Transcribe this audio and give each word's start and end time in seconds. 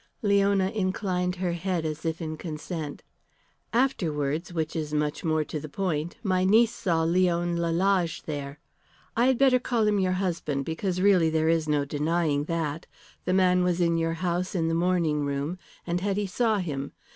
Leona 0.23 0.69
inclined 0.71 1.35
her 1.35 1.51
head 1.51 1.85
as 1.85 2.05
if 2.05 2.23
in 2.23 2.35
consent. 2.35 3.03
"Afterwards, 3.71 4.51
which 4.51 4.75
is 4.75 4.95
much 4.95 5.23
more 5.23 5.43
to 5.43 5.59
the 5.59 5.69
point, 5.69 6.15
my 6.23 6.43
niece 6.43 6.73
saw 6.73 7.03
Leon 7.03 7.57
Lalage 7.57 8.23
here. 8.25 8.57
I 9.15 9.27
had 9.27 9.37
better 9.37 9.59
call 9.59 9.85
him 9.85 9.99
your 9.99 10.13
husband, 10.17 10.65
because 10.65 10.99
really 11.01 11.29
there 11.29 11.49
is 11.49 11.69
no 11.69 11.85
denying 11.85 12.45
that. 12.45 12.87
The 13.25 13.33
man 13.33 13.63
was 13.63 13.79
in 13.79 13.95
your 13.95 14.13
house 14.13 14.55
in 14.55 14.69
the 14.69 14.73
morning 14.73 15.23
room, 15.23 15.59
and 15.85 16.01
Hetty 16.01 16.25
saw 16.25 16.57
him. 16.57 16.93